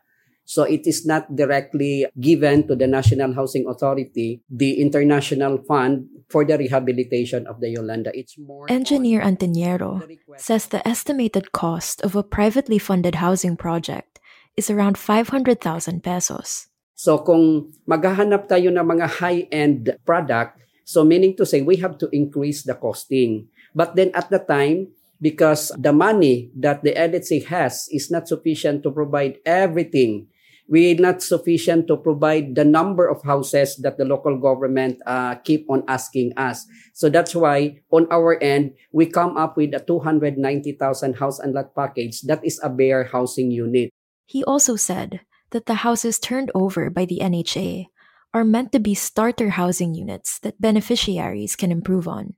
so 0.51 0.63
it 0.67 0.83
is 0.83 1.05
not 1.05 1.31
directly 1.35 2.07
given 2.19 2.67
to 2.67 2.75
the 2.75 2.87
National 2.87 3.31
Housing 3.31 3.71
Authority. 3.71 4.43
The 4.49 4.81
international 4.81 5.63
fund 5.63 6.10
for 6.31 6.47
the 6.47 6.55
rehabilitation 6.55 7.43
of 7.45 7.59
the 7.59 7.67
Yolanda. 7.75 8.15
It's 8.15 8.39
more 8.39 8.71
Engineer 8.71 9.19
Antoniero 9.19 9.99
says 10.39 10.71
the 10.71 10.79
estimated 10.87 11.51
cost 11.51 11.99
of 12.01 12.15
a 12.15 12.23
privately 12.23 12.79
funded 12.79 13.19
housing 13.19 13.59
project 13.59 14.23
is 14.55 14.71
around 14.71 14.97
500,000 14.97 15.59
pesos. 15.99 16.71
So 16.95 17.19
kung 17.19 17.75
maghahanap 17.83 18.47
tayo 18.47 18.71
ng 18.71 18.87
mga 18.87 19.07
high-end 19.19 19.99
product, 20.07 20.55
so 20.87 21.03
meaning 21.03 21.35
to 21.35 21.43
say 21.43 21.59
we 21.59 21.75
have 21.83 21.99
to 21.99 22.07
increase 22.15 22.63
the 22.63 22.77
costing. 22.79 23.51
But 23.75 23.99
then 23.99 24.15
at 24.15 24.31
the 24.31 24.39
time, 24.39 24.95
because 25.21 25.69
the 25.77 25.93
money 25.93 26.49
that 26.57 26.81
the 26.81 26.93
LHC 26.93 27.45
has 27.47 27.87
is 27.93 28.09
not 28.09 28.27
sufficient 28.27 28.83
to 28.83 28.91
provide 28.91 29.37
everything 29.45 30.30
we 30.71 30.95
are 30.95 30.95
not 30.95 31.21
sufficient 31.21 31.85
to 31.91 31.97
provide 31.99 32.55
the 32.55 32.63
number 32.63 33.05
of 33.05 33.21
houses 33.27 33.75
that 33.83 33.99
the 33.99 34.05
local 34.05 34.39
government 34.39 35.03
uh, 35.05 35.35
keep 35.43 35.67
on 35.69 35.83
asking 35.89 36.31
us. 36.37 36.65
So 36.93 37.09
that's 37.11 37.35
why 37.35 37.83
on 37.91 38.07
our 38.09 38.41
end, 38.41 38.79
we 38.93 39.05
come 39.05 39.35
up 39.35 39.57
with 39.57 39.75
a 39.75 39.83
290,000 39.83 40.79
house 41.19 41.39
and 41.39 41.53
lot 41.53 41.75
package 41.75 42.21
that 42.21 42.39
is 42.45 42.57
a 42.63 42.69
bare 42.69 43.03
housing 43.03 43.51
unit. 43.51 43.91
He 44.25 44.45
also 44.45 44.77
said 44.77 45.19
that 45.51 45.65
the 45.65 45.83
houses 45.83 46.17
turned 46.17 46.49
over 46.55 46.89
by 46.89 47.03
the 47.03 47.19
NHA 47.19 47.87
are 48.33 48.47
meant 48.47 48.71
to 48.71 48.79
be 48.79 48.95
starter 48.95 49.59
housing 49.59 49.93
units 49.93 50.39
that 50.39 50.61
beneficiaries 50.61 51.57
can 51.57 51.69
improve 51.69 52.07
on. 52.07 52.35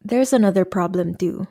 There's 0.00 0.32
another 0.32 0.64
problem 0.64 1.14
too. 1.14 1.46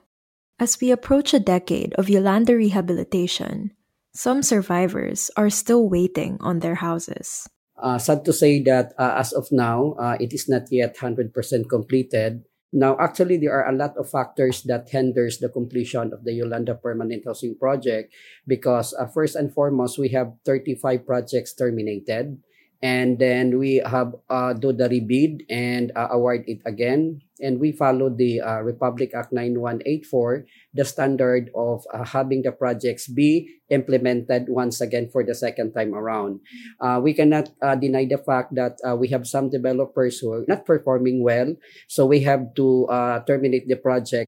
As 0.57 0.81
we 0.81 0.89
approach 0.89 1.35
a 1.35 1.39
decade 1.39 1.93
of 2.01 2.09
Yolanda 2.09 2.57
rehabilitation, 2.57 3.77
some 4.13 4.43
survivors 4.43 5.31
are 5.35 5.49
still 5.49 5.89
waiting 5.89 6.37
on 6.39 6.59
their 6.59 6.75
houses. 6.75 7.49
Uh, 7.77 7.97
sad 7.97 8.23
to 8.25 8.31
say 8.31 8.61
that 8.63 8.93
uh, 8.97 9.17
as 9.17 9.33
of 9.33 9.51
now, 9.51 9.93
uh, 9.99 10.15
it 10.19 10.31
is 10.31 10.47
not 10.47 10.69
yet 10.71 10.95
100% 10.95 11.33
completed. 11.69 12.45
Now, 12.71 12.97
actually, 12.99 13.37
there 13.37 13.53
are 13.53 13.69
a 13.69 13.75
lot 13.75 13.97
of 13.97 14.09
factors 14.09 14.63
that 14.63 14.89
hinders 14.89 15.37
the 15.37 15.49
completion 15.49 16.13
of 16.13 16.23
the 16.23 16.33
Yolanda 16.33 16.75
Permanent 16.75 17.23
Housing 17.25 17.57
Project 17.57 18.13
because 18.47 18.93
uh, 18.93 19.05
first 19.07 19.35
and 19.35 19.53
foremost, 19.53 19.97
we 19.97 20.09
have 20.09 20.33
35 20.45 21.05
projects 21.05 21.53
terminated 21.53 22.37
and 22.83 23.15
then 23.17 23.57
we 23.57 23.79
have 23.87 24.11
uh, 24.29 24.51
do 24.51 24.75
the 24.75 24.91
rebid 24.91 25.47
and 25.47 25.95
uh, 25.95 26.11
award 26.11 26.43
it 26.51 26.59
again. 26.67 27.23
And 27.39 27.59
we 27.59 27.71
follow 27.71 28.11
the 28.11 28.41
uh, 28.43 28.59
republic 28.59 29.15
act 29.15 29.31
9184 29.31 30.45
the 30.75 30.83
standard 30.83 31.49
of 31.55 31.87
uh, 31.93 32.03
having 32.03 32.43
the 32.43 32.51
projects 32.51 33.07
be 33.07 33.47
implemented 33.69 34.45
once 34.49 34.81
again 34.81 35.07
for 35.09 35.23
the 35.23 35.33
second 35.33 35.71
time 35.71 35.95
around. 35.95 36.41
Uh, 36.81 36.99
we 37.01 37.13
cannot 37.13 37.49
uh, 37.63 37.75
deny 37.75 38.03
the 38.03 38.19
fact 38.19 38.53
that 38.55 38.75
we 38.99 39.07
have 39.07 39.25
some 39.25 39.49
developers 39.49 40.19
who 40.19 40.33
are 40.33 40.45
not 40.47 40.65
performing 40.65 41.23
well. 41.23 41.55
So 41.87 42.05
we 42.05 42.19
have 42.27 42.53
to 42.55 42.87
terminate 43.25 43.67
the 43.67 43.77
project. 43.77 44.27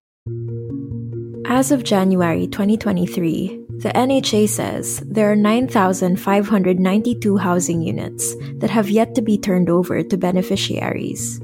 As 1.45 1.71
of 1.71 1.83
January 1.83 2.47
2023, 2.47 3.64
the 3.79 3.91
NHA 3.93 4.49
says 4.49 5.03
there 5.05 5.31
are 5.31 5.35
9,592 5.35 7.37
housing 7.37 7.81
units 7.81 8.35
that 8.55 8.69
have 8.69 8.89
yet 8.89 9.13
to 9.15 9.21
be 9.21 9.37
turned 9.37 9.69
over 9.69 10.01
to 10.01 10.17
beneficiaries. 10.17 11.39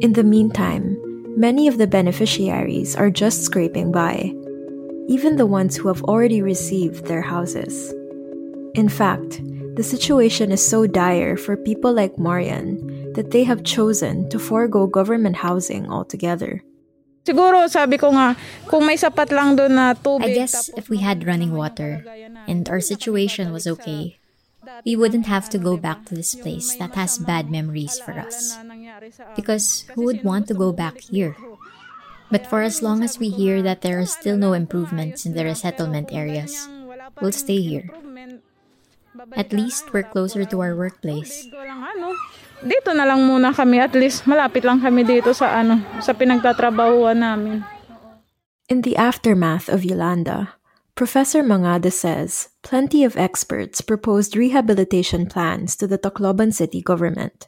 In 0.00 0.12
the 0.12 0.24
meantime, 0.24 0.96
many 1.36 1.68
of 1.68 1.78
the 1.78 1.86
beneficiaries 1.86 2.96
are 2.96 3.10
just 3.10 3.42
scraping 3.42 3.92
by, 3.92 4.32
even 5.08 5.36
the 5.36 5.46
ones 5.46 5.76
who 5.76 5.88
have 5.88 6.02
already 6.04 6.40
received 6.40 7.06
their 7.06 7.22
houses. 7.22 7.92
In 8.74 8.88
fact, 8.88 9.42
the 9.76 9.82
situation 9.82 10.52
is 10.52 10.66
so 10.66 10.86
dire 10.86 11.36
for 11.36 11.56
people 11.56 11.92
like 11.92 12.18
Marian 12.18 13.12
that 13.12 13.30
they 13.30 13.44
have 13.44 13.64
chosen 13.64 14.28
to 14.30 14.38
forego 14.38 14.86
government 14.86 15.36
housing 15.36 15.90
altogether. 15.90 16.62
Siguro 17.26 17.66
sabi 17.66 17.98
ko 17.98 18.14
nga, 18.14 18.38
kung 18.70 18.86
may 18.86 18.94
sapat 18.94 19.34
lang 19.34 19.58
doon 19.58 19.74
na 19.74 19.98
tubig. 19.98 20.38
I 20.38 20.46
guess 20.46 20.70
if 20.78 20.86
we 20.86 21.02
had 21.02 21.26
running 21.26 21.58
water 21.58 22.06
and 22.46 22.62
our 22.70 22.78
situation 22.78 23.50
was 23.50 23.66
okay, 23.66 24.22
we 24.86 24.94
wouldn't 24.94 25.26
have 25.26 25.50
to 25.50 25.58
go 25.58 25.74
back 25.76 26.06
to 26.06 26.14
this 26.14 26.38
place 26.38 26.78
that 26.78 26.94
has 26.94 27.18
bad 27.18 27.50
memories 27.50 27.98
for 27.98 28.14
us. 28.14 28.54
Because 29.34 29.90
who 29.98 30.06
would 30.06 30.22
want 30.22 30.46
to 30.46 30.54
go 30.54 30.70
back 30.70 31.02
here? 31.10 31.34
But 32.30 32.46
for 32.46 32.62
as 32.62 32.82
long 32.82 33.02
as 33.02 33.18
we 33.18 33.30
hear 33.30 33.62
that 33.62 33.82
there 33.82 33.98
are 33.98 34.06
still 34.06 34.38
no 34.38 34.52
improvements 34.52 35.26
in 35.26 35.34
the 35.34 35.44
resettlement 35.44 36.14
areas, 36.14 36.68
we'll 37.20 37.34
stay 37.34 37.58
here. 37.58 37.90
At 39.34 39.52
least 39.52 39.92
we're 39.92 40.06
closer 40.06 40.44
to 40.44 40.60
our 40.60 40.74
workplace. 40.76 41.46
Dito 42.64 42.92
na 42.96 43.04
lang 43.04 43.24
muna 43.24 43.52
kami 43.52 43.80
at 43.80 43.92
least 43.92 44.24
malapit 44.24 44.64
lang 44.64 44.80
kami 44.80 45.04
dito 45.04 45.34
sa 45.36 45.60
ano 45.60 45.82
sa 46.00 46.16
pinagtatrabahuan 46.16 47.20
namin. 47.20 47.64
In 48.66 48.82
the 48.82 48.96
aftermath 48.96 49.68
of 49.68 49.84
Yolanda, 49.84 50.58
Professor 50.96 51.44
Mangada 51.44 51.92
says 51.92 52.48
plenty 52.62 53.04
of 53.04 53.16
experts 53.16 53.84
proposed 53.84 54.34
rehabilitation 54.34 55.28
plans 55.28 55.76
to 55.76 55.86
the 55.86 55.98
Tacloban 55.98 56.52
city 56.52 56.80
government. 56.80 57.46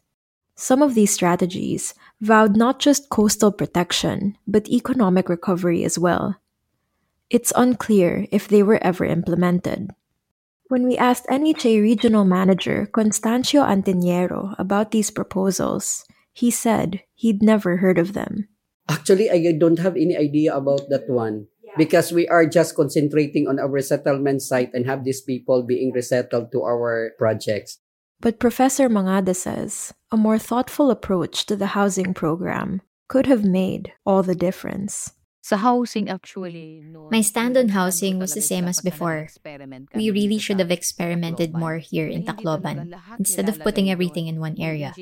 Some 0.55 0.83
of 0.83 0.95
these 0.95 1.15
strategies 1.15 1.95
vowed 2.21 2.57
not 2.57 2.79
just 2.79 3.09
coastal 3.09 3.51
protection, 3.51 4.37
but 4.47 4.69
economic 4.69 5.29
recovery 5.29 5.83
as 5.85 5.99
well. 5.99 6.37
It's 7.31 7.53
unclear 7.57 8.27
if 8.31 8.49
they 8.49 8.63
were 8.63 8.83
ever 8.83 9.05
implemented. 9.05 9.91
When 10.69 10.85
we 10.85 11.01
asked 11.01 11.25
NHA 11.33 11.81
Regional 11.81 12.25
Manager 12.29 12.89
Constancio 12.93 13.65
Antoniero 13.65 14.53
about 14.59 14.91
these 14.93 15.11
proposals, 15.11 16.05
he 16.33 16.51
said 16.51 17.01
he'd 17.15 17.43
never 17.43 17.79
heard 17.79 17.99
of 17.99 18.13
them. 18.13 18.49
Actually, 18.89 19.31
I 19.31 19.41
don't 19.57 19.81
have 19.81 19.97
any 19.97 20.17
idea 20.17 20.55
about 20.55 20.89
that 20.91 21.09
one 21.09 21.49
because 21.77 22.13
we 22.13 22.29
are 22.29 22.45
just 22.45 22.77
concentrating 22.77 23.49
on 23.49 23.59
our 23.59 23.69
resettlement 23.69 24.43
site 24.43 24.73
and 24.75 24.85
have 24.85 25.05
these 25.05 25.21
people 25.21 25.63
being 25.63 25.93
resettled 25.93 26.53
to 26.53 26.63
our 26.63 27.13
projects. 27.17 27.79
But 28.21 28.39
Professor 28.39 28.89
Mangada 28.89 29.35
says 29.35 29.95
a 30.13 30.17
more 30.17 30.39
thoughtful 30.39 30.91
approach 30.91 31.47
to 31.47 31.57
the 31.57 31.73
housing 31.79 32.13
program 32.13 32.83
could 33.09 33.27
have 33.27 33.45
made 33.45 33.93
all 34.05 34.23
the 34.23 34.35
difference. 34.35 35.13
Sa 35.49 35.57
housing 35.57 36.13
actually, 36.13 36.85
My 37.09 37.25
stand 37.25 37.57
on 37.57 37.73
housing 37.73 38.21
was 38.21 38.37
the 38.37 38.45
same 38.45 38.69
as 38.69 38.85
before. 38.85 39.33
We 39.97 40.13
really 40.13 40.37
should 40.37 40.61
have 40.61 40.69
experimented 40.69 41.57
more 41.57 41.81
here 41.81 42.05
in 42.05 42.29
Tacloban 42.29 42.93
instead 43.17 43.49
of 43.49 43.57
putting 43.65 43.89
everything 43.89 44.29
in 44.29 44.45
one 44.45 44.61
area. 44.61 44.93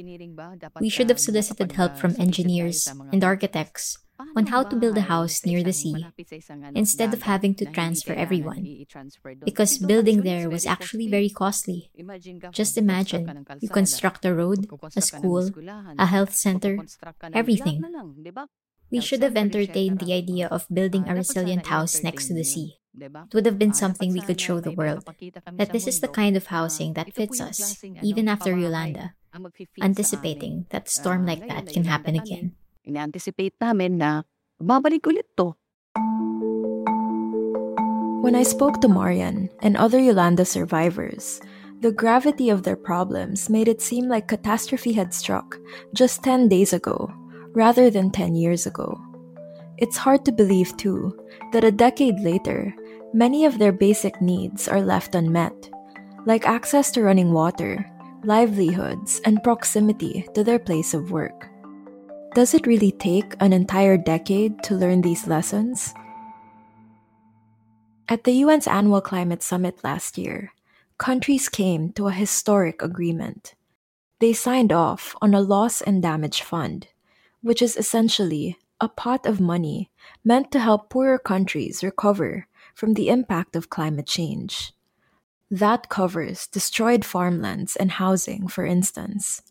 We 0.78 0.86
should 0.86 1.10
have 1.10 1.18
solicited 1.18 1.74
help 1.74 1.98
from 1.98 2.14
engineers 2.14 2.86
and 3.10 3.26
architects 3.26 3.98
on 4.38 4.54
how 4.54 4.62
to 4.62 4.78
build 4.78 4.94
a 4.94 5.10
house 5.10 5.42
near 5.42 5.66
the 5.66 5.74
sea 5.74 6.06
instead 6.78 7.10
of 7.10 7.26
having 7.26 7.58
to 7.58 7.66
transfer 7.66 8.14
everyone. 8.14 8.86
Because 9.42 9.82
building 9.82 10.22
there 10.22 10.46
was 10.46 10.62
actually 10.62 11.10
very 11.10 11.28
costly. 11.28 11.90
Just 12.54 12.78
imagine, 12.78 13.46
you 13.58 13.68
construct 13.68 14.22
a 14.22 14.30
road, 14.30 14.70
a 14.94 15.02
school, 15.02 15.50
a 15.98 16.06
health 16.06 16.38
center, 16.38 16.78
everything. 17.34 17.82
We 18.90 19.00
should 19.00 19.22
have 19.22 19.36
entertained 19.36 19.98
the 19.98 20.14
idea 20.14 20.46
of 20.46 20.70
building 20.70 21.08
a 21.08 21.14
resilient 21.14 21.66
house 21.66 22.02
next 22.02 22.28
to 22.28 22.34
the 22.34 22.44
sea. 22.44 22.78
It 22.94 23.34
would 23.34 23.44
have 23.44 23.58
been 23.58 23.74
something 23.74 24.12
we 24.12 24.22
could 24.22 24.40
show 24.40 24.60
the 24.60 24.72
world 24.72 25.04
that 25.58 25.72
this 25.72 25.86
is 25.86 26.00
the 26.00 26.08
kind 26.08 26.36
of 26.36 26.46
housing 26.46 26.94
that 26.94 27.12
fits 27.12 27.40
us, 27.40 27.82
even 28.02 28.28
after 28.28 28.56
Yolanda, 28.56 29.12
anticipating 29.82 30.66
that 30.70 30.86
a 30.86 30.90
storm 30.90 31.26
like 31.26 31.46
that 31.48 31.66
can 31.66 31.84
happen 31.84 32.14
again. 32.14 32.54
Ina-anticipate 32.86 33.58
namin 33.60 33.98
na 33.98 34.22
babalik 34.62 35.02
ulit 35.02 35.28
to. 35.36 35.58
When 38.22 38.38
I 38.38 38.46
spoke 38.46 38.80
to 38.80 38.88
Marian 38.88 39.50
and 39.60 39.76
other 39.76 39.98
Yolanda 39.98 40.46
survivors, 40.46 41.42
the 41.82 41.92
gravity 41.92 42.48
of 42.48 42.62
their 42.62 42.78
problems 42.78 43.50
made 43.50 43.68
it 43.68 43.82
seem 43.82 44.08
like 44.08 44.30
catastrophe 44.30 44.94
had 44.94 45.12
struck 45.12 45.58
just 45.92 46.22
10 46.22 46.48
days 46.48 46.72
ago 46.72 47.12
rather 47.56 47.88
than 47.88 48.10
10 48.10 48.36
years 48.36 48.66
ago. 48.66 49.00
It's 49.78 49.96
hard 49.96 50.26
to 50.26 50.32
believe, 50.32 50.76
too, 50.76 51.16
that 51.52 51.64
a 51.64 51.72
decade 51.72 52.20
later, 52.20 52.72
many 53.14 53.46
of 53.46 53.58
their 53.58 53.72
basic 53.72 54.20
needs 54.20 54.68
are 54.68 54.82
left 54.82 55.14
unmet, 55.14 55.56
like 56.26 56.46
access 56.46 56.92
to 56.92 57.02
running 57.02 57.32
water, 57.32 57.80
livelihoods, 58.24 59.22
and 59.24 59.42
proximity 59.42 60.28
to 60.34 60.44
their 60.44 60.58
place 60.58 60.92
of 60.92 61.10
work. 61.10 61.48
Does 62.34 62.52
it 62.52 62.66
really 62.66 62.92
take 62.92 63.32
an 63.40 63.54
entire 63.54 63.96
decade 63.96 64.62
to 64.64 64.74
learn 64.74 65.00
these 65.00 65.26
lessons? 65.26 65.94
At 68.06 68.24
the 68.24 68.44
UN's 68.44 68.68
annual 68.68 69.00
climate 69.00 69.42
summit 69.42 69.82
last 69.82 70.18
year, 70.18 70.52
countries 70.98 71.48
came 71.48 71.92
to 71.92 72.08
a 72.08 72.12
historic 72.12 72.82
agreement. 72.82 73.54
They 74.20 74.34
signed 74.34 74.72
off 74.72 75.16
on 75.22 75.32
a 75.32 75.40
loss 75.40 75.80
and 75.80 76.02
damage 76.02 76.42
fund 76.42 76.88
which 77.42 77.62
is 77.62 77.76
essentially 77.76 78.58
a 78.80 78.88
pot 78.88 79.26
of 79.26 79.40
money 79.40 79.90
meant 80.24 80.50
to 80.52 80.60
help 80.60 80.90
poorer 80.90 81.18
countries 81.18 81.82
recover 81.82 82.46
from 82.74 82.94
the 82.94 83.08
impact 83.08 83.56
of 83.56 83.70
climate 83.70 84.06
change. 84.06 84.72
That 85.50 85.88
covers 85.88 86.46
destroyed 86.46 87.04
farmlands 87.04 87.76
and 87.76 87.92
housing, 87.92 88.48
for 88.48 88.66
instance. 88.66 89.42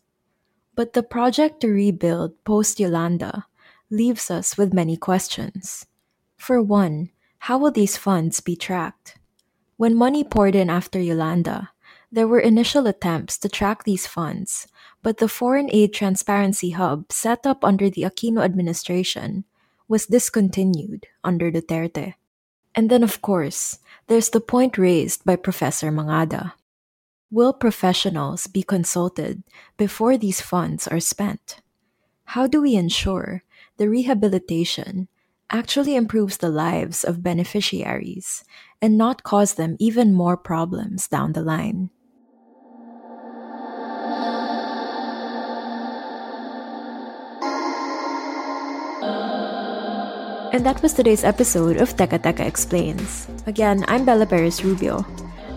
But 0.74 0.92
the 0.92 1.02
project 1.02 1.60
to 1.62 1.68
rebuild 1.68 2.44
post 2.44 2.78
Yolanda 2.78 3.46
leaves 3.90 4.30
us 4.30 4.58
with 4.58 4.74
many 4.74 4.96
questions. 4.96 5.86
For 6.36 6.62
one, 6.62 7.10
how 7.38 7.58
will 7.58 7.70
these 7.70 7.96
funds 7.96 8.40
be 8.40 8.56
tracked? 8.56 9.18
When 9.76 9.94
money 9.94 10.22
poured 10.22 10.54
in 10.54 10.68
after 10.68 11.00
Yolanda, 11.00 11.70
there 12.12 12.28
were 12.28 12.40
initial 12.40 12.86
attempts 12.86 13.38
to 13.38 13.48
track 13.48 13.84
these 13.84 14.06
funds, 14.06 14.66
but 15.02 15.18
the 15.18 15.28
Foreign 15.28 15.70
Aid 15.72 15.92
Transparency 15.92 16.70
Hub 16.70 17.12
set 17.12 17.46
up 17.46 17.64
under 17.64 17.88
the 17.88 18.02
Aquino 18.02 18.44
administration 18.44 19.44
was 19.88 20.06
discontinued 20.06 21.06
under 21.22 21.50
Duterte. 21.50 22.14
And 22.74 22.90
then, 22.90 23.02
of 23.02 23.22
course, 23.22 23.78
there's 24.06 24.30
the 24.30 24.40
point 24.40 24.76
raised 24.76 25.24
by 25.24 25.36
Professor 25.36 25.90
Mangada. 25.90 26.52
Will 27.30 27.52
professionals 27.52 28.46
be 28.46 28.62
consulted 28.62 29.42
before 29.76 30.16
these 30.16 30.40
funds 30.40 30.86
are 30.86 31.00
spent? 31.00 31.60
How 32.36 32.46
do 32.46 32.60
we 32.60 32.74
ensure 32.74 33.42
the 33.78 33.88
rehabilitation 33.88 35.08
actually 35.50 35.96
improves 35.96 36.36
the 36.38 36.48
lives 36.48 37.04
of 37.04 37.22
beneficiaries 37.22 38.44
and 38.82 38.98
not 38.98 39.22
cause 39.22 39.54
them 39.54 39.76
even 39.78 40.12
more 40.12 40.36
problems 40.36 41.08
down 41.08 41.32
the 41.32 41.42
line? 41.42 41.90
And 50.56 50.64
that 50.64 50.80
was 50.80 50.96
today's 50.96 51.20
episode 51.20 51.76
of 51.84 52.00
Teka 52.00 52.16
Teka 52.24 52.40
Explains. 52.40 53.28
Again, 53.44 53.84
I'm 53.92 54.08
Bella 54.08 54.24
Perez 54.24 54.64
Rubio. 54.64 55.04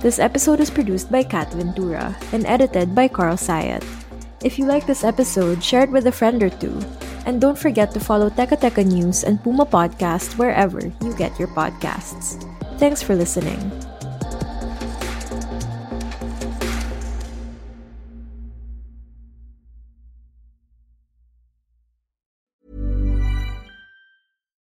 This 0.03 0.19
episode 0.19 0.59
is 0.59 0.67
produced 0.67 1.07
by 1.07 1.23
Kat 1.23 1.47
Ventura 1.55 2.19
and 2.35 2.43
edited 2.43 2.91
by 2.91 3.07
Carl 3.07 3.39
Sayat. 3.39 3.79
If 4.43 4.59
you 4.59 4.67
like 4.67 4.83
this 4.91 5.07
episode, 5.07 5.63
share 5.63 5.87
it 5.87 5.89
with 5.95 6.07
a 6.07 6.11
friend 6.11 6.43
or 6.43 6.51
two. 6.51 6.75
And 7.23 7.39
don't 7.39 7.55
forget 7.55 7.95
to 7.95 8.03
follow 8.03 8.27
Teka 8.27 8.59
Teka 8.59 8.83
News 8.83 9.23
and 9.23 9.39
Puma 9.39 9.63
Podcast 9.63 10.35
wherever 10.35 10.83
you 10.83 11.15
get 11.15 11.39
your 11.39 11.47
podcasts. 11.55 12.35
Thanks 12.75 12.99
for 12.99 13.15
listening. 13.15 13.71